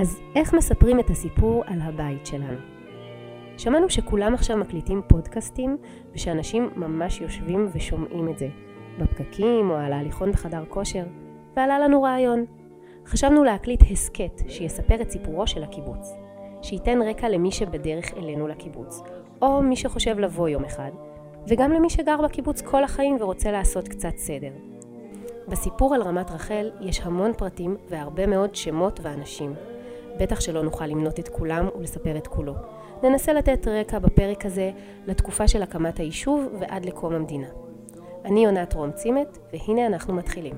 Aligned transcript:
אז 0.00 0.20
איך 0.34 0.54
מספרים 0.54 1.00
את 1.00 1.10
הסיפור 1.10 1.64
על 1.66 1.80
הבית 1.82 2.26
שלנו? 2.26 2.58
שמענו 3.58 3.90
שכולם 3.90 4.34
עכשיו 4.34 4.56
מקליטים 4.56 5.02
פודקאסטים 5.08 5.76
ושאנשים 6.14 6.70
ממש 6.76 7.20
יושבים 7.20 7.68
ושומעים 7.72 8.28
את 8.28 8.38
זה, 8.38 8.48
בפקקים 8.98 9.70
או 9.70 9.76
על 9.76 9.92
ההליכון 9.92 10.32
בחדר 10.32 10.64
כושר, 10.68 11.04
ועלה 11.56 11.78
לנו 11.78 12.02
רעיון. 12.02 12.44
חשבנו 13.06 13.44
להקליט 13.44 13.82
הסכת 13.90 14.42
שיספר 14.48 15.02
את 15.02 15.10
סיפורו 15.10 15.46
של 15.46 15.62
הקיבוץ, 15.62 16.12
שייתן 16.62 17.02
רקע 17.02 17.28
למי 17.28 17.52
שבדרך 17.52 18.14
אלינו 18.16 18.48
לקיבוץ, 18.48 19.02
או 19.42 19.62
מי 19.62 19.76
שחושב 19.76 20.18
לבוא 20.18 20.48
יום 20.48 20.64
אחד, 20.64 20.90
וגם 21.48 21.72
למי 21.72 21.90
שגר 21.90 22.22
בקיבוץ 22.24 22.62
כל 22.62 22.84
החיים 22.84 23.16
ורוצה 23.20 23.52
לעשות 23.52 23.88
קצת 23.88 24.16
סדר. 24.16 24.52
בסיפור 25.48 25.94
על 25.94 26.02
רמת 26.02 26.30
רחל 26.30 26.70
יש 26.80 27.00
המון 27.00 27.32
פרטים 27.32 27.76
והרבה 27.88 28.26
מאוד 28.26 28.54
שמות 28.54 29.00
ואנשים. 29.02 29.54
בטח 30.18 30.40
שלא 30.40 30.62
נוכל 30.62 30.86
למנות 30.86 31.20
את 31.20 31.28
כולם 31.28 31.68
ולספר 31.78 32.16
את 32.16 32.26
כולו. 32.26 32.54
ננסה 33.02 33.32
לתת 33.32 33.68
רקע 33.68 33.98
בפרק 33.98 34.46
הזה 34.46 34.70
לתקופה 35.06 35.48
של 35.48 35.62
הקמת 35.62 35.98
היישוב 35.98 36.48
ועד 36.60 36.84
לקום 36.84 37.14
המדינה. 37.14 37.48
אני 38.24 38.44
יונת 38.44 38.74
רום 38.74 38.92
צימת, 38.92 39.38
והנה 39.52 39.86
אנחנו 39.86 40.14
מתחילים. 40.14 40.54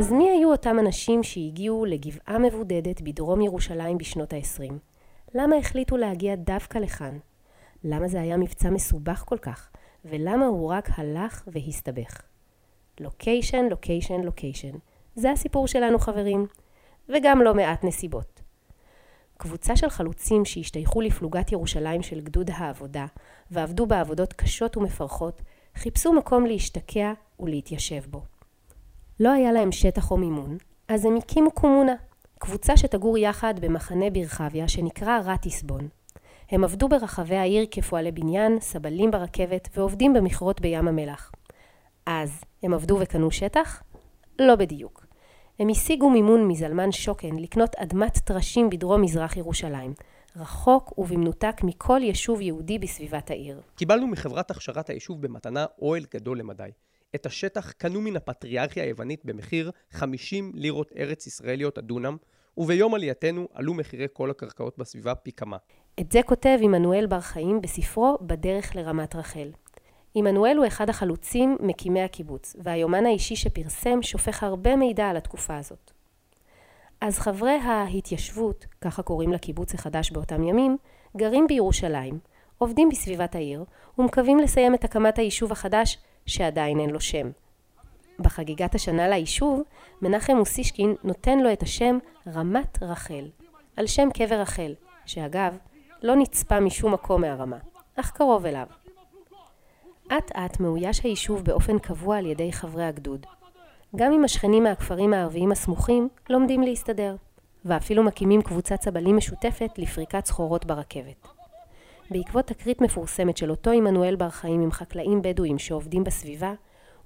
אז 0.00 0.12
מי 0.12 0.30
היו 0.30 0.50
אותם 0.50 0.78
אנשים 0.78 1.22
שהגיעו 1.22 1.84
לגבעה 1.84 2.38
מבודדת 2.38 3.00
בדרום 3.00 3.40
ירושלים 3.40 3.98
בשנות 3.98 4.32
ה-20? 4.32 4.72
למה 5.34 5.56
החליטו 5.56 5.96
להגיע 5.96 6.34
דווקא 6.34 6.78
לכאן? 6.78 7.18
למה 7.84 8.08
זה 8.08 8.20
היה 8.20 8.36
מבצע 8.36 8.70
מסובך 8.70 9.24
כל 9.26 9.38
כך? 9.38 9.70
ולמה 10.04 10.46
הוא 10.46 10.70
רק 10.70 10.88
הלך 10.96 11.42
והסתבך? 11.46 12.22
לוקיישן, 13.00 13.64
לוקיישן, 13.70 14.20
לוקיישן. 14.20 14.72
זה 15.14 15.30
הסיפור 15.30 15.66
שלנו 15.66 15.98
חברים. 15.98 16.46
וגם 17.08 17.42
לא 17.42 17.54
מעט 17.54 17.84
נסיבות. 17.84 18.40
קבוצה 19.36 19.76
של 19.76 19.90
חלוצים 19.90 20.44
שהשתייכו 20.44 21.00
לפלוגת 21.00 21.52
ירושלים 21.52 22.02
של 22.02 22.20
גדוד 22.20 22.50
העבודה 22.54 23.06
ועבדו 23.50 23.86
בעבודות 23.86 24.32
קשות 24.32 24.76
ומפרכות, 24.76 25.42
חיפשו 25.74 26.12
מקום 26.12 26.46
להשתקע 26.46 27.12
ולהתיישב 27.40 28.02
בו. 28.10 28.22
לא 29.20 29.32
היה 29.32 29.52
להם 29.52 29.72
שטח 29.72 30.10
או 30.10 30.16
מימון, 30.16 30.56
אז 30.88 31.04
הם 31.04 31.16
הקימו 31.16 31.50
קומונה, 31.50 31.94
קבוצה 32.38 32.76
שתגור 32.76 33.18
יחד 33.18 33.54
במחנה 33.60 34.10
ברחביה 34.10 34.68
שנקרא 34.68 35.18
רטיסבון. 35.24 35.88
הם 36.50 36.64
עבדו 36.64 36.88
ברחבי 36.88 37.36
העיר 37.36 37.66
כפועלי 37.70 38.12
בניין, 38.12 38.60
סבלים 38.60 39.10
ברכבת 39.10 39.68
ועובדים 39.76 40.12
במכרות 40.12 40.60
בים 40.60 40.88
המלח. 40.88 41.32
אז 42.06 42.40
הם 42.62 42.74
עבדו 42.74 42.98
וקנו 43.00 43.30
שטח? 43.30 43.82
לא 44.38 44.56
בדיוק. 44.56 45.06
הם 45.58 45.68
השיגו 45.68 46.10
מימון 46.10 46.48
מזלמן 46.48 46.92
שוקן 46.92 47.36
לקנות 47.36 47.74
אדמת 47.76 48.18
טרשים 48.18 48.70
בדרום 48.70 49.02
מזרח 49.02 49.36
ירושלים, 49.36 49.94
רחוק 50.36 50.98
ובמנותק 50.98 51.60
מכל 51.64 52.00
יישוב 52.02 52.40
יהודי 52.40 52.78
בסביבת 52.78 53.30
העיר. 53.30 53.60
קיבלנו 53.74 54.06
מחברת 54.06 54.50
הכשרת 54.50 54.90
היישוב 54.90 55.22
במתנה 55.22 55.66
אוהל 55.82 56.04
גדול 56.14 56.38
למדי. 56.38 56.70
את 57.14 57.26
השטח 57.26 57.72
קנו 57.72 58.00
מן 58.00 58.16
הפטריארכיה 58.16 58.84
היוונית 58.84 59.24
במחיר 59.24 59.70
50 59.90 60.52
לירות 60.54 60.92
ארץ 60.96 61.26
ישראליות 61.26 61.78
הדונם, 61.78 62.16
וביום 62.56 62.94
עלייתנו 62.94 63.48
עלו 63.54 63.74
מחירי 63.74 64.06
כל 64.12 64.30
הקרקעות 64.30 64.78
בסביבה 64.78 65.14
פי 65.14 65.32
כמה. 65.32 65.56
את 66.00 66.12
זה 66.12 66.20
כותב 66.26 66.58
עמנואל 66.62 67.06
בר 67.06 67.20
חיים 67.20 67.60
בספרו 67.60 68.18
"בדרך 68.20 68.76
לרמת 68.76 69.14
רחל". 69.14 69.50
עמנואל 70.14 70.56
הוא 70.56 70.66
אחד 70.66 70.90
החלוצים 70.90 71.56
מקימי 71.60 72.02
הקיבוץ, 72.02 72.56
והיומן 72.62 73.06
האישי 73.06 73.36
שפרסם 73.36 74.02
שופך 74.02 74.42
הרבה 74.42 74.76
מידע 74.76 75.08
על 75.08 75.16
התקופה 75.16 75.56
הזאת. 75.56 75.90
אז 77.00 77.18
חברי 77.18 77.58
ההתיישבות, 77.64 78.66
ככה 78.80 79.02
קוראים 79.02 79.32
לקיבוץ 79.32 79.74
החדש 79.74 80.10
באותם 80.10 80.42
ימים, 80.42 80.76
גרים 81.16 81.46
בירושלים, 81.46 82.18
עובדים 82.58 82.88
בסביבת 82.88 83.34
העיר, 83.34 83.64
ומקווים 83.98 84.38
לסיים 84.38 84.74
את 84.74 84.84
הקמת 84.84 85.18
היישוב 85.18 85.52
החדש 85.52 85.98
שעדיין 86.26 86.80
אין 86.80 86.90
לו 86.90 87.00
שם. 87.00 87.30
בחגיגת 88.18 88.74
השנה 88.74 89.08
ליישוב, 89.08 89.62
מנחם 90.02 90.36
מוסישקין 90.36 90.94
נותן 91.04 91.38
לו 91.38 91.52
את 91.52 91.62
השם 91.62 91.98
רמת 92.34 92.82
רחל, 92.82 93.28
על 93.76 93.86
שם 93.86 94.08
קבר 94.14 94.40
רחל, 94.40 94.74
שאגב, 95.06 95.56
לא 96.02 96.16
נצפה 96.16 96.60
משום 96.60 96.92
מקום 96.92 97.20
מהרמה, 97.20 97.58
אך 97.96 98.10
קרוב 98.10 98.46
אליו. 98.46 98.66
אט 100.18 100.32
אט 100.36 100.60
מאויש 100.60 101.00
היישוב 101.02 101.44
באופן 101.44 101.78
קבוע 101.78 102.18
על 102.18 102.26
ידי 102.26 102.52
חברי 102.52 102.84
הגדוד. 102.84 103.26
גם 103.96 104.12
אם 104.12 104.24
השכנים 104.24 104.62
מהכפרים 104.62 105.14
הערביים 105.14 105.52
הסמוכים 105.52 106.08
לומדים 106.30 106.62
להסתדר, 106.62 107.16
ואפילו 107.64 108.02
מקימים 108.02 108.42
קבוצת 108.42 108.80
צבלים 108.80 109.16
משותפת 109.16 109.70
לפריקת 109.78 110.26
סחורות 110.26 110.64
ברכבת. 110.64 111.39
בעקבות 112.10 112.46
תקרית 112.46 112.80
מפורסמת 112.80 113.36
של 113.36 113.50
אותו 113.50 113.70
עמנואל 113.70 114.16
בר 114.16 114.30
חיים 114.30 114.60
עם 114.60 114.72
חקלאים 114.72 115.22
בדואים 115.22 115.58
שעובדים 115.58 116.04
בסביבה, 116.04 116.52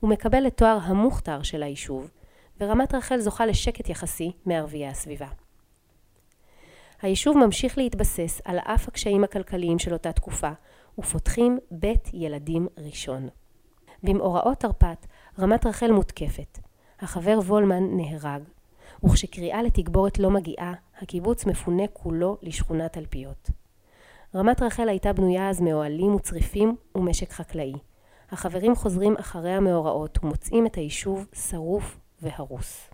הוא 0.00 0.10
מקבל 0.10 0.46
את 0.46 0.56
תואר 0.56 0.78
המוכתר 0.82 1.42
של 1.42 1.62
היישוב, 1.62 2.10
ורמת 2.60 2.94
רחל 2.94 3.20
זוכה 3.20 3.46
לשקט 3.46 3.88
יחסי 3.88 4.32
מערביי 4.46 4.86
הסביבה. 4.86 5.28
היישוב 7.02 7.38
ממשיך 7.38 7.78
להתבסס 7.78 8.40
על 8.44 8.58
אף 8.58 8.88
הקשיים 8.88 9.24
הכלכליים 9.24 9.78
של 9.78 9.92
אותה 9.92 10.12
תקופה, 10.12 10.50
ופותחים 10.98 11.58
בית 11.70 12.10
ילדים 12.12 12.68
ראשון. 12.78 13.28
במאורעות 14.02 14.58
תרפ"ט, 14.58 15.06
רמת 15.38 15.66
רחל 15.66 15.90
מותקפת. 15.92 16.58
החבר 17.00 17.38
וולמן 17.38 17.96
נהרג, 17.96 18.42
וכשקריאה 19.04 19.62
לתגבורת 19.62 20.18
לא 20.18 20.30
מגיעה, 20.30 20.72
הקיבוץ 20.98 21.46
מפונה 21.46 21.82
כולו 21.92 22.36
לשכונת 22.42 22.92
תלפיות. 22.92 23.50
רמת 24.36 24.62
רחל 24.62 24.88
הייתה 24.88 25.12
בנויה 25.12 25.50
אז 25.50 25.60
מאוהלים 25.60 26.14
וצריפים 26.14 26.76
ומשק 26.94 27.32
חקלאי. 27.32 27.72
החברים 28.30 28.74
חוזרים 28.74 29.16
אחרי 29.20 29.50
המאורעות 29.50 30.18
ומוצאים 30.22 30.66
את 30.66 30.74
היישוב 30.74 31.26
שרוף 31.32 31.98
והרוס. 32.22 32.90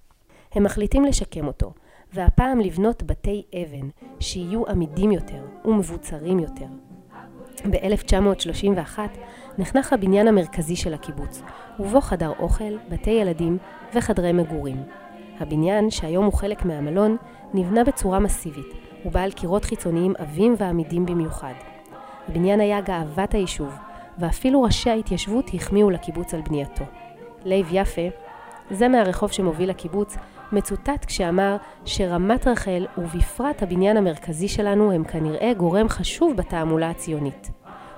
הם 0.52 0.64
מחליטים 0.64 1.04
לשקם 1.04 1.46
אותו, 1.46 1.72
והפעם 2.12 2.60
לבנות 2.60 3.02
בתי 3.02 3.44
אבן 3.54 3.88
שיהיו 4.20 4.66
עמידים 4.68 5.12
יותר 5.12 5.44
ומבוצרים 5.64 6.38
יותר. 6.38 6.66
ב-1931 7.70 8.98
נחנך 9.58 9.92
הבניין 9.92 10.28
המרכזי 10.28 10.76
של 10.76 10.94
הקיבוץ, 10.94 11.42
ובו 11.78 12.00
חדר 12.00 12.32
אוכל, 12.38 12.78
בתי 12.88 13.10
ילדים 13.10 13.58
וחדרי 13.94 14.32
מגורים. 14.32 14.82
הבניין, 15.38 15.90
שהיום 15.90 16.24
הוא 16.24 16.32
חלק 16.34 16.64
מהמלון, 16.64 17.16
נבנה 17.54 17.84
בצורה 17.84 18.18
מסיבית, 18.18 18.89
ובעל 19.04 19.32
קירות 19.32 19.64
חיצוניים 19.64 20.14
עבים 20.18 20.54
ועמידים 20.58 21.06
במיוחד. 21.06 21.52
הבניין 22.28 22.60
היה 22.60 22.80
גאוות 22.80 23.34
היישוב, 23.34 23.74
ואפילו 24.18 24.62
ראשי 24.62 24.90
ההתיישבות 24.90 25.50
החמיאו 25.54 25.90
לקיבוץ 25.90 26.34
על 26.34 26.40
בנייתו. 26.40 26.84
לייב 27.44 27.68
יפה, 27.72 28.08
זה 28.70 28.88
מהרחוב 28.88 29.32
שמוביל 29.32 29.70
לקיבוץ, 29.70 30.16
מצוטט 30.52 31.04
כשאמר 31.04 31.56
שרמת 31.84 32.46
רחל 32.46 32.86
ובפרט 32.98 33.62
הבניין 33.62 33.96
המרכזי 33.96 34.48
שלנו 34.48 34.92
הם 34.92 35.04
כנראה 35.04 35.52
גורם 35.56 35.88
חשוב 35.88 36.36
בתעמולה 36.36 36.90
הציונית. 36.90 37.50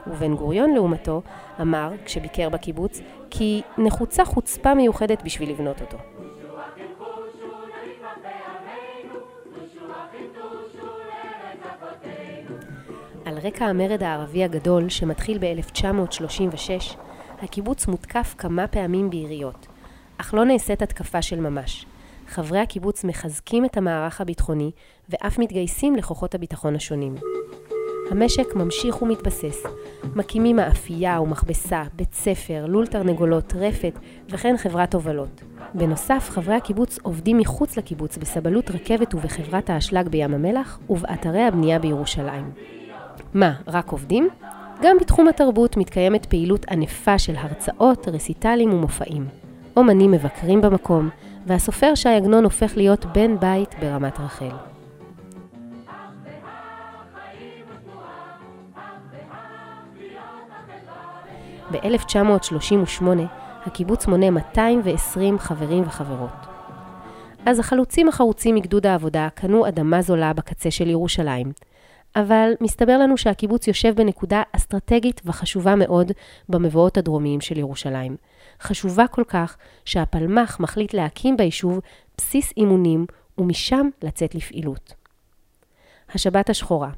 ובן 0.07 0.35
גוריון 0.35 0.75
לעומתו 0.75 1.23
אמר, 1.61 1.91
כשביקר 2.05 2.49
בקיבוץ, 2.49 3.01
כי 3.31 3.63
נחוצה 3.79 4.25
חוצפה 4.25 4.75
מיוחדת 4.75 5.23
בשביל 5.23 5.51
לבנות 5.51 5.81
אותו. 5.81 5.97
על 13.33 13.39
רקע 13.39 13.65
המרד 13.65 14.03
הערבי 14.03 14.45
הגדול 14.45 14.89
שמתחיל 14.89 15.39
ב-1936, 15.41 16.97
הקיבוץ 17.43 17.87
מותקף 17.87 18.35
כמה 18.39 18.67
פעמים 18.67 19.11
ביריות, 19.11 19.67
אך 20.19 20.35
לא 20.35 20.45
נעשית 20.45 20.83
התקפה 20.83 21.23
של 21.23 21.41
ממש. 21.41 21.87
חברי 22.29 22.59
הקיבוץ 22.59 23.05
מחזקים 23.05 23.65
את 23.65 23.77
המערך 23.77 24.21
הביטחוני 24.21 24.71
ואף 25.09 25.39
מתגייסים 25.39 25.97
לכוחות 25.97 26.35
הביטחון 26.35 26.75
השונים. 26.75 27.15
המשק 28.11 28.55
ממשיך 28.55 29.03
ומתבסס. 29.03 29.63
מקימים 30.15 30.57
מאפייה 30.57 31.21
ומכבסה, 31.21 31.83
בית 31.97 32.15
ספר, 32.15 32.67
לול 32.67 32.87
תרנגולות, 32.87 33.53
רפת 33.57 33.99
וכן 34.29 34.57
חברת 34.57 34.95
הובלות. 34.95 35.43
בנוסף, 35.75 36.29
חברי 36.31 36.55
הקיבוץ 36.55 36.99
עובדים 37.03 37.39
מחוץ 37.39 37.77
לקיבוץ 37.77 38.17
בסבלות 38.17 38.71
רכבת 38.71 39.15
ובחברת 39.15 39.71
האשלג 39.71 40.09
בים 40.09 40.35
המלח 40.35 40.79
ובאתרי 40.91 41.43
הבנייה 41.43 41.79
בירושלים. 41.79 42.82
מה, 43.35 43.53
רק 43.67 43.89
עובדים? 43.89 44.29
גם 44.83 44.97
בתחום 45.01 45.29
התרבות 45.29 45.77
מתקיימת 45.77 46.27
פעילות 46.27 46.65
ענפה 46.71 47.19
של 47.19 47.37
הרצאות, 47.37 48.09
רסיטלים 48.09 48.73
ומופעים. 48.73 49.27
אומנים 49.77 50.11
מבקרים 50.11 50.61
במקום, 50.61 51.09
והסופר 51.47 51.95
שי 51.95 52.09
עגנון 52.09 52.45
הופך 52.45 52.77
להיות 52.77 53.07
בן 53.07 53.37
בית 53.41 53.75
ברמת 53.81 54.21
רחל. 54.21 54.51
ב-1938 61.71 63.05
הקיבוץ 63.67 64.07
מונה 64.07 64.31
220 64.31 65.39
חברים 65.39 65.83
וחברות. 65.87 66.47
אז 67.47 67.59
החלוצים 67.59 68.09
החרוצים 68.09 68.55
מגדוד 68.55 68.87
העבודה 68.87 69.29
קנו 69.35 69.69
אדמה 69.69 70.03
זולה 70.03 70.33
בקצה 70.33 70.71
של 70.71 70.91
ירושלים, 70.91 71.53
אבל 72.17 72.53
מסתבר 72.61 72.99
לנו 72.99 73.17
שהקיבוץ 73.17 73.69
יושב 73.69 73.95
בנקודה 73.97 74.43
אסטרטגית 74.53 75.21
וחשובה 75.25 75.75
מאוד 75.75 76.13
במבואות 76.49 76.97
הדרומיים 76.97 77.41
של 77.41 77.59
ירושלים. 77.59 78.17
חשובה 78.61 79.07
כל 79.07 79.25
כך 79.29 79.57
שהפלמ"ח 79.85 80.61
מחליט 80.61 80.95
להקים 80.95 81.37
ביישוב 81.37 81.81
בסיס 82.17 82.53
אימונים 82.57 83.07
ומשם 83.39 83.89
לצאת 84.03 84.35
לפעילות. 84.35 84.95
השבת 86.15 86.51
השחורה, 86.51 86.91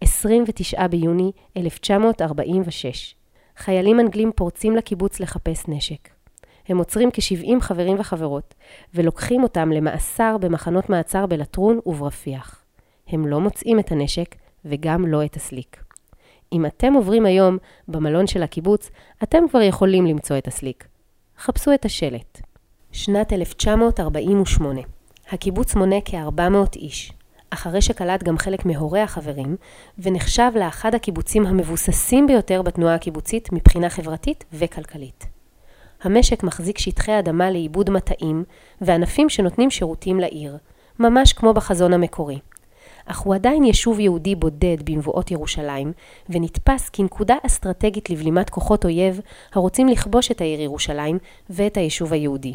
29 0.00 0.86
ביוני 0.86 1.32
1946. 1.56 3.14
חיילים 3.56 4.00
אנגלים 4.00 4.30
פורצים 4.36 4.76
לקיבוץ 4.76 5.20
לחפש 5.20 5.64
נשק. 5.68 6.08
הם 6.68 6.78
עוצרים 6.78 7.10
כ-70 7.12 7.60
חברים 7.60 7.96
וחברות, 7.98 8.54
ולוקחים 8.94 9.42
אותם 9.42 9.72
למאסר 9.72 10.36
במחנות 10.40 10.90
מעצר 10.90 11.26
בלטרון 11.26 11.80
וברפיח. 11.86 12.67
הם 13.08 13.26
לא 13.26 13.40
מוצאים 13.40 13.78
את 13.78 13.92
הנשק, 13.92 14.34
וגם 14.64 15.06
לא 15.06 15.24
את 15.24 15.36
הסליק. 15.36 15.82
אם 16.52 16.66
אתם 16.66 16.94
עוברים 16.94 17.26
היום 17.26 17.58
במלון 17.88 18.26
של 18.26 18.42
הקיבוץ, 18.42 18.90
אתם 19.22 19.48
כבר 19.50 19.60
יכולים 19.60 20.06
למצוא 20.06 20.38
את 20.38 20.46
הסליק. 20.46 20.86
חפשו 21.38 21.74
את 21.74 21.84
השלט. 21.84 22.40
שנת 22.92 23.32
1948. 23.32 24.80
הקיבוץ 25.30 25.74
מונה 25.74 25.96
כ-400 26.04 26.76
איש. 26.76 27.12
אחרי 27.50 27.82
שקלט 27.82 28.22
גם 28.22 28.38
חלק 28.38 28.66
מהורי 28.66 29.00
החברים, 29.00 29.56
ונחשב 29.98 30.50
לאחד 30.54 30.94
הקיבוצים 30.94 31.46
המבוססים 31.46 32.26
ביותר 32.26 32.62
בתנועה 32.62 32.94
הקיבוצית 32.94 33.52
מבחינה 33.52 33.90
חברתית 33.90 34.44
וכלכלית. 34.52 35.26
המשק 36.02 36.42
מחזיק 36.42 36.78
שטחי 36.78 37.18
אדמה 37.18 37.50
לעיבוד 37.50 37.90
מטעים 37.90 38.44
וענפים 38.80 39.28
שנותנים 39.28 39.70
שירותים 39.70 40.20
לעיר, 40.20 40.56
ממש 40.98 41.32
כמו 41.32 41.54
בחזון 41.54 41.92
המקורי. 41.92 42.38
אך 43.10 43.18
הוא 43.18 43.34
עדיין 43.34 43.64
יישוב 43.64 44.00
יהודי 44.00 44.34
בודד 44.34 44.76
במבואות 44.84 45.30
ירושלים, 45.30 45.92
ונתפס 46.28 46.88
כנקודה 46.88 47.36
אסטרטגית 47.46 48.10
לבלימת 48.10 48.50
כוחות 48.50 48.84
אויב 48.84 49.20
הרוצים 49.52 49.88
לכבוש 49.88 50.30
את 50.30 50.40
העיר 50.40 50.60
ירושלים 50.60 51.18
ואת 51.50 51.76
היישוב 51.76 52.12
היהודי. 52.12 52.52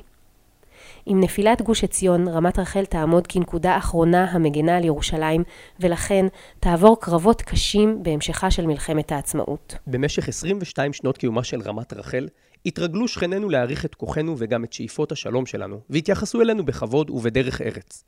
עם 1.05 1.19
נפילת 1.19 1.61
גוש 1.61 1.83
עציון, 1.83 2.27
רמת 2.27 2.59
רחל 2.59 2.85
תעמוד 2.85 3.27
כנקודה 3.27 3.77
אחרונה 3.77 4.23
המגנה 4.31 4.77
על 4.77 4.83
ירושלים, 4.85 5.43
ולכן 5.79 6.25
תעבור 6.59 6.99
קרבות 6.99 7.41
קשים 7.41 8.03
בהמשכה 8.03 8.51
של 8.51 8.65
מלחמת 8.65 9.11
העצמאות. 9.11 9.75
במשך 9.87 10.27
22 10.27 10.93
שנות 10.93 11.17
קיומה 11.17 11.43
של 11.43 11.61
רמת 11.61 11.93
רחל, 11.93 12.27
התרגלו 12.65 13.07
שכנינו 13.07 13.49
להעריך 13.49 13.85
את 13.85 13.95
כוחנו 13.95 14.35
וגם 14.37 14.63
את 14.63 14.73
שאיפות 14.73 15.11
השלום 15.11 15.45
שלנו, 15.45 15.79
והתייחסו 15.89 16.41
אלינו 16.41 16.65
בכבוד 16.65 17.09
ובדרך 17.09 17.61
ארץ. 17.61 18.03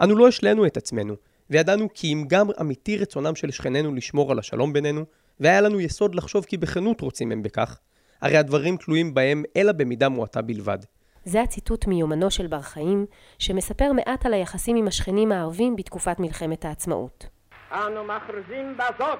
אנו 0.00 0.16
לא 0.16 0.28
השלינו 0.28 0.66
את 0.66 0.76
עצמנו, 0.76 1.14
וידענו 1.50 1.88
כי 1.94 2.12
אם 2.12 2.24
גם 2.28 2.46
אמיתי 2.60 2.98
רצונם 2.98 3.34
של 3.34 3.50
שכנינו 3.50 3.94
לשמור 3.94 4.32
על 4.32 4.38
השלום 4.38 4.72
בינינו, 4.72 5.04
והיה 5.40 5.60
לנו 5.60 5.80
יסוד 5.80 6.14
לחשוב 6.14 6.44
כי 6.44 6.56
בכנות 6.56 7.00
רוצים 7.00 7.32
הם 7.32 7.42
בכך, 7.42 7.78
הרי 8.22 8.36
הדברים 8.36 8.76
תלויים 8.76 9.14
בהם 9.14 9.42
אלא 9.56 9.72
במידה 9.72 10.08
מועטה 10.08 10.42
בלבד. 10.42 10.78
זה 11.24 11.42
הציטוט 11.42 11.86
מיומנו 11.86 12.30
של 12.30 12.46
בר 12.46 12.62
חיים, 12.62 13.06
שמספר 13.38 13.92
מעט 13.92 14.26
על 14.26 14.34
היחסים 14.34 14.76
עם 14.76 14.88
השכנים 14.88 15.32
הערבים 15.32 15.76
בתקופת 15.76 16.20
מלחמת 16.20 16.64
העצמאות. 16.64 17.26
אנו 17.72 18.04
מכריזים 18.04 18.76
בזאת 18.76 19.18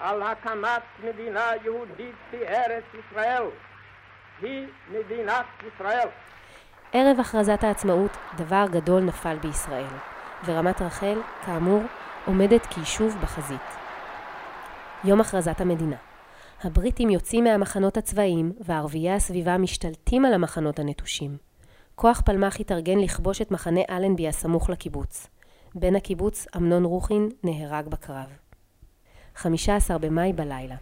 על 0.00 0.22
הקמת 0.22 0.82
מדינה 1.04 1.50
יהודית 1.64 2.14
בארץ 2.32 2.84
ישראל. 2.94 3.42
היא 4.42 4.66
מדינת 4.90 5.46
ישראל. 5.66 6.08
ערב 6.92 7.20
הכרזת 7.20 7.64
העצמאות, 7.64 8.10
דבר 8.36 8.66
גדול 8.70 9.02
נפל 9.02 9.36
בישראל, 9.42 9.94
ורמת 10.44 10.82
רחל, 10.82 11.18
כאמור, 11.46 11.82
עומדת 12.26 12.66
כיישוב 12.66 13.16
בחזית. 13.22 13.60
יום 15.04 15.20
הכרזת 15.20 15.60
המדינה. 15.60 15.96
הבריטים 16.64 17.10
יוצאים 17.10 17.44
מהמחנות 17.44 17.96
הצבאיים, 17.96 18.52
וערביי 18.60 19.10
הסביבה 19.10 19.58
משתלטים 19.58 20.24
על 20.24 20.34
המחנות 20.34 20.78
הנטושים. 20.78 21.36
כוח 21.94 22.20
פלמ"ח 22.20 22.60
התארגן 22.60 22.98
לכבוש 22.98 23.42
את 23.42 23.50
מחנה 23.50 23.80
אלנבי 23.90 24.28
הסמוך 24.28 24.70
לקיבוץ. 24.70 25.26
בן 25.74 25.96
הקיבוץ, 25.96 26.46
אמנון 26.56 26.84
רוחין, 26.84 27.28
נהרג 27.44 27.88
בקרב. 27.88 28.26
15 29.36 29.98
במאי 29.98 30.32
בלילה. 30.32 30.76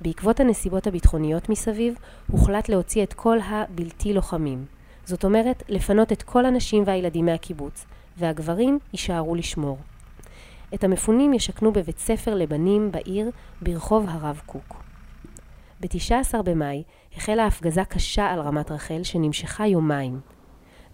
בעקבות 0.00 0.40
הנסיבות 0.40 0.86
הביטחוניות 0.86 1.48
מסביב, 1.48 1.94
הוחלט 2.30 2.68
להוציא 2.68 3.02
את 3.02 3.12
כל 3.12 3.38
הבלתי 3.44 4.12
לוחמים. 4.12 4.79
זאת 5.04 5.24
אומרת, 5.24 5.62
לפנות 5.68 6.12
את 6.12 6.22
כל 6.22 6.46
הנשים 6.46 6.82
והילדים 6.86 7.26
מהקיבוץ, 7.26 7.86
והגברים 8.16 8.78
יישארו 8.92 9.34
לשמור. 9.34 9.78
את 10.74 10.84
המפונים 10.84 11.34
ישכנו 11.34 11.72
בבית 11.72 11.98
ספר 11.98 12.34
לבנים 12.34 12.92
בעיר 12.92 13.30
ברחוב 13.62 14.06
הרב 14.08 14.40
קוק. 14.46 14.82
ב-19 15.80 16.42
במאי 16.42 16.82
החלה 17.16 17.46
הפגזה 17.46 17.84
קשה 17.84 18.26
על 18.26 18.40
רמת 18.40 18.70
רחל 18.70 19.02
שנמשכה 19.02 19.66
יומיים. 19.66 20.20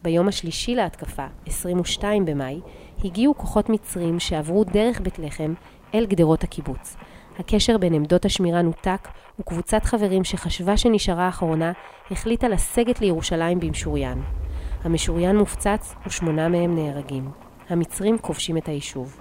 ביום 0.03 0.29
השלישי 0.29 0.75
להתקפה, 0.75 1.26
22 1.47 2.25
במאי, 2.25 2.61
הגיעו 3.05 3.35
כוחות 3.37 3.69
מצרים 3.69 4.20
שעברו 4.20 4.64
דרך 4.64 5.00
בית 5.00 5.19
לחם 5.19 5.55
אל 5.94 6.06
גדרות 6.06 6.44
הקיבוץ. 6.44 6.97
הקשר 7.38 7.79
בין 7.79 7.94
עמדות 7.94 8.25
השמירה 8.25 8.62
נותק, 8.62 9.08
וקבוצת 9.41 9.85
חברים 9.85 10.25
שחשבה 10.25 10.77
שנשארה 10.77 11.29
אחרונה, 11.29 11.73
החליטה 12.11 12.49
לסגת 12.49 13.00
לירושלים 13.00 13.61
במשוריין. 13.61 14.23
המשוריין 14.85 15.37
מופצץ 15.37 15.94
ושמונה 16.06 16.49
מהם 16.49 16.75
נהרגים. 16.75 17.31
המצרים 17.69 18.19
כובשים 18.19 18.56
את 18.56 18.69
היישוב. 18.69 19.21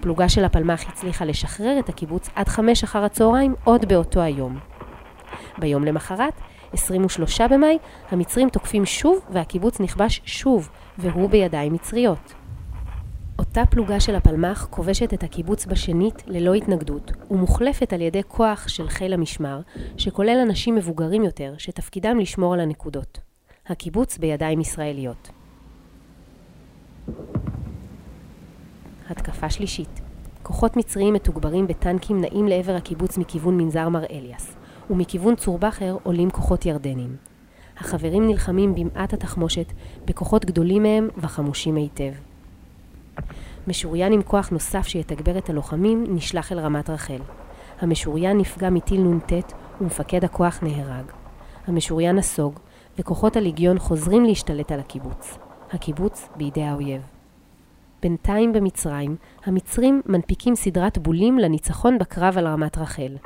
פלוגה 0.00 0.28
של 0.28 0.44
הפלמ"ח 0.44 0.88
הצליחה 0.88 1.24
לשחרר 1.24 1.78
את 1.78 1.88
הקיבוץ 1.88 2.28
עד 2.34 2.48
חמש 2.48 2.84
אחר 2.84 3.04
הצהריים 3.04 3.54
עוד 3.64 3.88
באותו 3.88 4.20
היום. 4.20 4.58
ביום 5.58 5.84
למחרת, 5.84 6.40
23 6.72 7.40
במאי, 7.40 7.78
המצרים 8.10 8.48
תוקפים 8.48 8.86
שוב 8.86 9.18
והקיבוץ 9.30 9.80
נכבש 9.80 10.20
שוב, 10.24 10.68
והוא 10.98 11.30
בידיים 11.30 11.72
מצריות. 11.72 12.37
אותה 13.38 13.66
פלוגה 13.66 14.00
של 14.00 14.14
הפלמ"ח 14.14 14.66
כובשת 14.70 15.14
את 15.14 15.22
הקיבוץ 15.22 15.66
בשנית 15.66 16.22
ללא 16.26 16.54
התנגדות, 16.54 17.12
ומוחלפת 17.30 17.92
על 17.92 18.00
ידי 18.00 18.22
כוח 18.28 18.68
של 18.68 18.88
חיל 18.88 19.12
המשמר, 19.12 19.60
שכולל 19.96 20.38
אנשים 20.42 20.74
מבוגרים 20.74 21.24
יותר, 21.24 21.54
שתפקידם 21.58 22.18
לשמור 22.18 22.54
על 22.54 22.60
הנקודות. 22.60 23.18
הקיבוץ 23.66 24.18
בידיים 24.18 24.60
ישראליות. 24.60 25.30
התקפה 29.10 29.50
שלישית 29.50 30.00
כוחות 30.42 30.76
מצריים 30.76 31.14
מתוגברים 31.14 31.66
בטנקים 31.66 32.20
נעים 32.20 32.48
לעבר 32.48 32.74
הקיבוץ 32.74 33.18
מכיוון 33.18 33.56
מנזר 33.56 33.88
מר 33.88 34.04
אליאס. 34.10 34.56
ומכיוון 34.90 35.36
צור 35.36 35.58
בכר 35.58 35.96
עולים 36.02 36.30
כוחות 36.30 36.66
ירדנים. 36.66 37.16
החברים 37.78 38.26
נלחמים 38.26 38.74
במעט 38.74 39.12
התחמושת 39.12 39.72
בכוחות 40.04 40.44
גדולים 40.44 40.82
מהם 40.82 41.08
וחמושים 41.16 41.76
היטב. 41.76 42.12
משוריין 43.68 44.12
עם 44.12 44.22
כוח 44.22 44.48
נוסף 44.48 44.86
שיתגבר 44.86 45.38
את 45.38 45.50
הלוחמים 45.50 46.04
נשלח 46.08 46.52
אל 46.52 46.58
רמת 46.58 46.90
רחל. 46.90 47.18
המשוריין 47.80 48.38
נפגע 48.38 48.70
מטיל 48.70 49.00
נ"ט 49.00 49.32
ומפקד 49.80 50.24
הכוח 50.24 50.58
נהרג. 50.62 51.04
המשוריין 51.66 52.16
נסוג 52.16 52.58
וכוחות 52.98 53.36
הליגיון 53.36 53.78
חוזרים 53.78 54.24
להשתלט 54.24 54.72
על 54.72 54.80
הקיבוץ. 54.80 55.38
הקיבוץ 55.72 56.28
בידי 56.36 56.62
האויב. 56.62 57.02
בינתיים 58.02 58.52
במצרים, 58.52 59.16
המצרים 59.44 60.02
מנפיקים 60.06 60.54
סדרת 60.54 60.98
בולים 60.98 61.38
לניצחון 61.38 61.98
בקרב 61.98 62.38
על 62.38 62.46
רמת 62.46 62.78
רחל. 62.78 63.16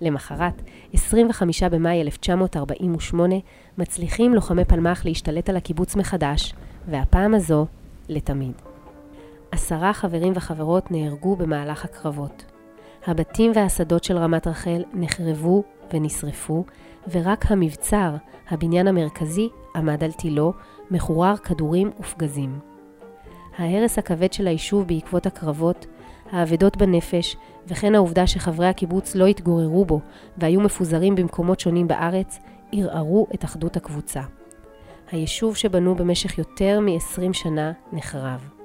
למחרת, 0.00 0.62
25 0.92 1.62
במאי 1.62 2.00
1948, 2.00 3.34
מצליחים 3.78 4.34
לוחמי 4.34 4.64
פלמ"ח 4.64 5.04
להשתלט 5.04 5.48
על 5.48 5.56
הקיבוץ 5.56 5.96
מחדש, 5.96 6.54
והפעם 6.88 7.34
הזו, 7.34 7.66
לתמיד. 8.08 8.69
עשרה 9.52 9.92
חברים 9.92 10.32
וחברות 10.36 10.90
נהרגו 10.90 11.36
במהלך 11.36 11.84
הקרבות. 11.84 12.44
הבתים 13.06 13.52
והשדות 13.54 14.04
של 14.04 14.16
רמת 14.16 14.46
רחל 14.46 14.82
נחרבו 14.92 15.62
ונשרפו, 15.92 16.64
ורק 17.10 17.50
המבצר, 17.50 18.14
הבניין 18.48 18.88
המרכזי, 18.88 19.48
עמד 19.76 20.04
על 20.04 20.12
תילו, 20.12 20.52
מחורר 20.90 21.36
כדורים 21.36 21.90
ופגזים. 22.00 22.58
ההרס 23.58 23.98
הכבד 23.98 24.32
של 24.32 24.46
היישוב 24.46 24.86
בעקבות 24.86 25.26
הקרבות 25.26 25.86
האבדות 26.32 26.76
בנפש, 26.76 27.36
וכן 27.66 27.94
העובדה 27.94 28.26
שחברי 28.26 28.66
הקיבוץ 28.66 29.14
לא 29.14 29.26
התגוררו 29.26 29.84
בו 29.84 30.00
והיו 30.38 30.60
מפוזרים 30.60 31.14
במקומות 31.14 31.60
שונים 31.60 31.88
בארץ, 31.88 32.38
ערערו 32.72 33.26
את 33.34 33.44
אחדות 33.44 33.76
הקבוצה. 33.76 34.20
היישוב 35.10 35.56
שבנו 35.56 35.94
במשך 35.94 36.38
יותר 36.38 36.80
מ-20 36.80 37.32
שנה 37.32 37.72
נחרב. 37.92 38.59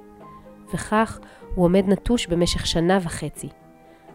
וכך 0.74 1.18
הוא 1.54 1.64
עומד 1.64 1.84
נטוש 1.88 2.26
במשך 2.26 2.66
שנה 2.66 2.98
וחצי. 3.02 3.48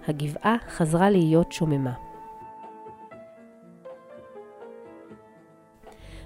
הגבעה 0.07 0.55
חזרה 0.69 1.09
להיות 1.09 1.51
שוממה. 1.51 1.93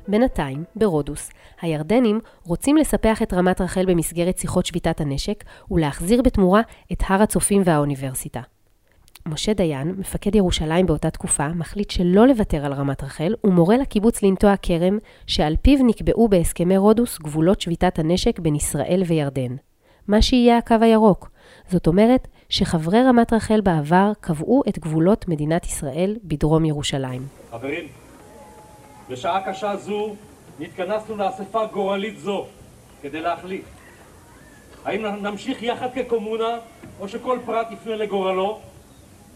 בינתיים, 0.07 0.63
ברודוס, 0.75 1.29
הירדנים 1.61 2.19
רוצים 2.43 2.77
לספח 2.77 3.21
את 3.21 3.33
רמת 3.33 3.61
רחל 3.61 3.85
במסגרת 3.85 4.37
שיחות 4.37 4.65
שביתת 4.65 5.01
הנשק 5.01 5.43
ולהחזיר 5.71 6.21
בתמורה 6.21 6.61
את 6.91 7.03
הר 7.07 7.21
הצופים 7.21 7.61
והאוניברסיטה. 7.65 8.41
משה 9.27 9.53
דיין, 9.53 9.95
מפקד 9.97 10.35
ירושלים 10.35 10.85
באותה 10.85 11.09
תקופה, 11.09 11.47
מחליט 11.47 11.89
שלא 11.89 12.27
לוותר 12.27 12.65
על 12.65 12.73
רמת 12.73 13.03
רחל 13.03 13.33
ומורה 13.43 13.77
לקיבוץ 13.77 14.23
לנטוע 14.23 14.53
כרם, 14.61 14.97
שעל 15.27 15.55
פיו 15.61 15.79
נקבעו 15.85 16.27
בהסכמי 16.27 16.77
רודוס 16.77 17.19
גבולות 17.19 17.61
שביתת 17.61 17.99
הנשק 17.99 18.39
בין 18.39 18.55
ישראל 18.55 19.03
וירדן. 19.07 19.55
מה 20.07 20.21
שיהיה 20.21 20.57
הקו 20.57 20.75
הירוק. 20.81 21.29
זאת 21.69 21.87
אומרת 21.87 22.27
שחברי 22.49 23.03
רמת 23.03 23.33
רחל 23.33 23.61
בעבר 23.61 24.11
קבעו 24.21 24.63
את 24.69 24.79
גבולות 24.79 25.27
מדינת 25.27 25.65
ישראל 25.65 26.15
בדרום 26.23 26.65
ירושלים. 26.65 27.27
חברים, 27.51 27.87
בשעה 29.09 29.51
קשה 29.51 29.75
זו 29.75 30.15
נתכנסנו 30.59 31.17
לאספה 31.17 31.65
גורלית 31.65 32.19
זו 32.19 32.45
כדי 33.01 33.21
להחליט. 33.21 33.65
האם 34.85 35.05
נמשיך 35.05 35.63
יחד 35.63 35.87
כקומונה, 35.95 36.57
או 36.99 37.07
שכל 37.07 37.39
פרט 37.45 37.67
יפנה 37.71 37.95
לגורלו? 37.95 38.59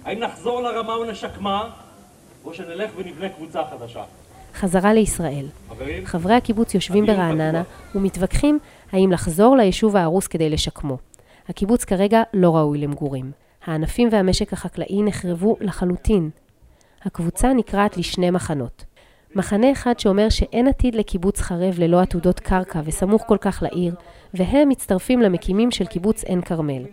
האם 0.05 0.19
נחזור 0.19 0.61
לרמה 0.61 0.97
ונשקמה, 0.97 1.69
או 2.45 2.53
שנלך 2.53 2.91
ונבנה 2.95 3.29
קבוצה 3.29 3.61
חדשה? 3.69 4.03
חזרה 4.55 4.93
לישראל. 4.93 5.45
חברים, 5.69 6.05
חברי 6.05 6.33
הקיבוץ 6.33 6.73
יושבים 6.73 7.05
ברעננה. 7.05 7.63
ומתווכחים 7.95 8.59
האם 8.91 9.11
לחזור 9.11 9.55
ליישוב 9.55 9.95
ההרוס 9.95 10.27
כדי 10.27 10.49
לשקמו. 10.49 10.97
הקיבוץ 11.49 11.83
כרגע 11.83 12.23
לא 12.33 12.55
ראוי 12.57 12.77
למגורים. 12.77 13.31
הענפים 13.65 14.09
והמשק 14.11 14.53
החקלאי 14.53 15.03
נחרבו 15.03 15.55
לחלוטין. 15.61 16.29
הקבוצה 17.03 17.53
נקרעת 17.53 17.97
לשני 17.97 18.31
מחנות. 18.31 18.85
מחנה 19.35 19.71
אחד 19.71 19.99
שאומר 19.99 20.29
שאין 20.29 20.67
עתיד 20.67 20.95
לקיבוץ 20.95 21.41
חרב 21.41 21.79
ללא 21.79 22.01
עתודות 22.01 22.39
קרקע 22.39 22.81
וסמוך 22.85 23.23
כל 23.27 23.37
כך 23.41 23.63
לעיר, 23.63 23.95
והם 24.33 24.69
מצטרפים 24.69 25.21
למקימים 25.21 25.71
של 25.71 25.85
קיבוץ 25.85 26.23
עין 26.23 26.41
כרמל. 26.41 26.83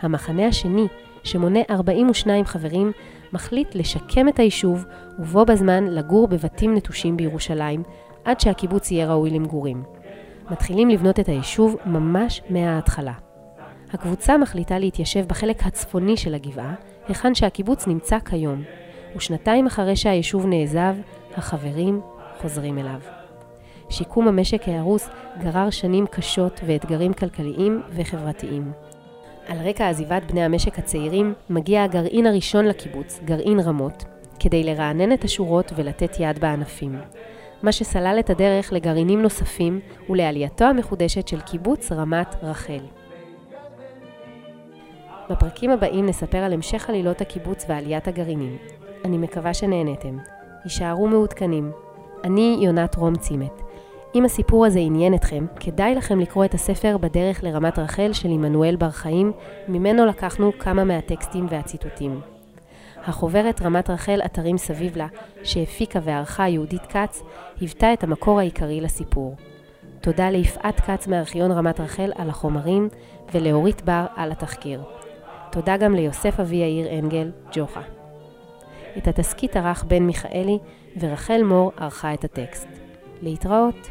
המחנה 0.00 0.46
השני, 0.46 0.86
שמונה 1.22 1.60
42 1.70 2.44
חברים, 2.44 2.92
מחליט 3.32 3.74
לשקם 3.74 4.28
את 4.28 4.38
היישוב 4.38 4.84
ובו 5.18 5.44
בזמן 5.44 5.84
לגור 5.84 6.28
בבתים 6.28 6.74
נטושים 6.74 7.16
בירושלים, 7.16 7.82
עד 8.24 8.40
שהקיבוץ 8.40 8.90
יהיה 8.90 9.10
ראוי 9.10 9.30
למגורים. 9.30 9.82
מתחילים 10.50 10.90
לבנות 10.90 11.20
את 11.20 11.28
היישוב 11.28 11.76
ממש 11.86 12.42
מההתחלה. 12.50 13.12
הקבוצה 13.92 14.38
מחליטה 14.38 14.78
להתיישב 14.78 15.26
בחלק 15.26 15.66
הצפוני 15.66 16.16
של 16.16 16.34
הגבעה, 16.34 16.74
היכן 17.08 17.34
שהקיבוץ 17.34 17.86
נמצא 17.86 18.18
כיום, 18.18 18.62
ושנתיים 19.16 19.66
אחרי 19.66 19.96
שהיישוב 19.96 20.46
נעזב, 20.46 20.94
החברים 21.36 22.00
חוזרים 22.40 22.78
אליו. 22.78 23.00
שיקום 23.90 24.28
המשק 24.28 24.68
ההרוס 24.68 25.08
גרר 25.42 25.70
שנים 25.70 26.06
קשות 26.06 26.60
ואתגרים 26.66 27.12
כלכליים 27.12 27.82
וחברתיים. 27.90 28.72
על 29.48 29.58
רקע 29.68 29.88
עזיבת 29.88 30.22
בני 30.32 30.44
המשק 30.44 30.78
הצעירים, 30.78 31.34
מגיע 31.50 31.82
הגרעין 31.82 32.26
הראשון 32.26 32.64
לקיבוץ, 32.64 33.20
גרעין 33.24 33.60
רמות, 33.60 34.04
כדי 34.40 34.64
לרענן 34.64 35.12
את 35.12 35.24
השורות 35.24 35.72
ולתת 35.76 36.16
יד 36.20 36.38
בענפים. 36.38 37.00
מה 37.62 37.72
שסלל 37.72 38.16
את 38.20 38.30
הדרך 38.30 38.72
לגרעינים 38.72 39.22
נוספים 39.22 39.80
ולעלייתו 40.08 40.64
המחודשת 40.64 41.28
של 41.28 41.40
קיבוץ 41.40 41.92
רמת 41.92 42.34
רחל. 42.42 42.80
בפרקים 45.30 45.70
הבאים 45.70 46.06
נספר 46.06 46.38
על 46.38 46.52
המשך 46.52 46.88
עלילות 46.88 47.20
הקיבוץ 47.20 47.64
ועליית 47.68 48.08
הגרעינים. 48.08 48.56
אני 49.04 49.18
מקווה 49.18 49.54
שנהנתם. 49.54 50.16
הישארו 50.64 51.08
מעודכנים. 51.08 51.70
אני 52.24 52.58
יונת 52.60 52.96
רום 52.96 53.16
צימת. 53.16 53.62
אם 54.14 54.24
הסיפור 54.24 54.66
הזה 54.66 54.78
עניין 54.78 55.14
אתכם, 55.14 55.46
כדאי 55.60 55.94
לכם 55.94 56.20
לקרוא 56.20 56.44
את 56.44 56.54
הספר 56.54 56.96
בדרך 56.96 57.44
לרמת 57.44 57.78
רחל 57.78 58.12
של 58.12 58.28
עמנואל 58.28 58.76
בר 58.76 58.90
חיים, 58.90 59.32
ממנו 59.68 60.06
לקחנו 60.06 60.52
כמה 60.58 60.84
מהטקסטים 60.84 61.46
והציטוטים. 61.50 62.20
החוברת 63.04 63.62
רמת 63.62 63.90
רחל 63.90 64.20
אתרים 64.24 64.58
סביב 64.58 64.96
לה, 64.96 65.06
שהפיקה 65.42 65.98
וערכה 66.02 66.48
יהודית 66.48 66.86
כץ, 66.86 67.22
היוותה 67.60 67.92
את 67.92 68.04
המקור 68.04 68.38
העיקרי 68.38 68.80
לסיפור. 68.80 69.36
תודה 70.00 70.30
ליפעת 70.30 70.80
כץ 70.80 71.06
מארכיון 71.06 71.52
רמת 71.52 71.80
רחל 71.80 72.12
על 72.14 72.28
החומרים, 72.28 72.88
ולאורית 73.34 73.82
בר 73.82 74.06
על 74.16 74.32
התחקיר. 74.32 74.82
תודה 75.50 75.76
גם 75.76 75.94
ליוסף 75.94 76.40
אבי 76.40 76.56
יאיר 76.56 76.98
אנגל, 76.98 77.30
ג'וחה. 77.52 77.82
את 78.98 79.08
התסכית 79.08 79.56
ערך 79.56 79.84
בן 79.84 80.02
מיכאלי, 80.02 80.58
ורחל 81.00 81.42
מור 81.42 81.72
ערכה 81.76 82.14
את 82.14 82.24
הטקסט. 82.24 82.68
להתראות. 83.22 83.90